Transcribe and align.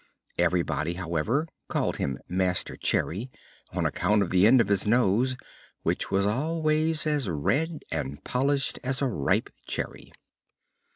Everybody, 0.39 0.93
however, 0.95 1.47
called 1.67 1.97
him 1.97 2.17
Master 2.27 2.75
Cherry, 2.75 3.29
on 3.71 3.85
account 3.85 4.23
of 4.23 4.31
the 4.31 4.47
end 4.47 4.59
of 4.59 4.67
his 4.67 4.87
nose, 4.87 5.37
which 5.83 6.09
was 6.09 6.25
always 6.25 7.05
as 7.05 7.29
red 7.29 7.83
and 7.91 8.23
polished 8.23 8.79
as 8.83 9.03
a 9.03 9.07
ripe 9.07 9.51
cherry. 9.67 10.11